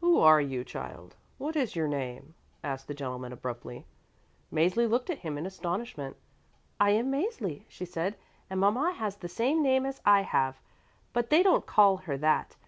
"Who 0.00 0.20
are 0.20 0.40
you, 0.40 0.62
child? 0.62 1.16
What 1.36 1.56
is 1.56 1.74
your 1.74 1.88
name," 1.88 2.34
asked 2.62 2.86
the 2.86 2.94
gentleman 2.94 3.32
abruptly. 3.32 3.86
Mäzli 4.52 4.88
looked 4.88 5.10
at 5.10 5.18
him 5.18 5.36
in 5.36 5.46
astonishment. 5.46 6.16
"I 6.78 6.90
am 6.90 7.10
Mäzli," 7.10 7.64
she 7.68 7.84
said, 7.84 8.14
"and 8.48 8.60
mama 8.60 8.92
has 8.92 9.16
the 9.16 9.28
same 9.28 9.64
name 9.64 9.84
as 9.84 10.00
I 10.06 10.20
have. 10.20 10.60
But 11.12 11.30
they 11.30 11.42
don't 11.42 11.66
call 11.66 11.96
her 11.96 12.16
that. 12.18 12.54